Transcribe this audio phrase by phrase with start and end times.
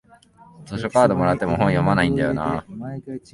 [0.65, 2.65] 図書カードもらっても本読まないんだよなあ